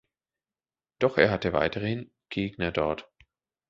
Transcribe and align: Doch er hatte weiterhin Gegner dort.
Doch 0.97 1.19
er 1.19 1.29
hatte 1.29 1.53
weiterhin 1.53 2.09
Gegner 2.29 2.71
dort. 2.71 3.07